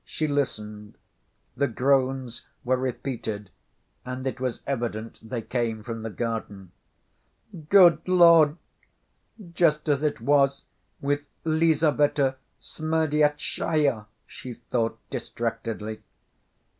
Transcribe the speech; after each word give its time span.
She 0.03 0.27
listened. 0.27 0.97
The 1.55 1.67
groans 1.67 2.43
were 2.63 2.75
repeated, 2.75 3.51
and 4.03 4.25
it 4.25 4.39
was 4.39 4.63
evident 4.65 5.19
they 5.21 5.43
came 5.43 5.83
from 5.83 6.01
the 6.01 6.09
garden. 6.09 6.71
"Good 7.69 8.07
Lord! 8.07 8.57
Just 9.53 9.87
as 9.87 10.01
it 10.01 10.19
was 10.19 10.63
with 11.01 11.27
Lizaveta 11.45 12.37
Smerdyastchaya!" 12.59 14.07
she 14.25 14.55
thought 14.55 14.97
distractedly. 15.11 16.01